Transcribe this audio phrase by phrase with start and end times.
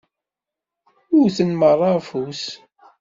[1.13, 2.43] Wwten meṛṛa afus.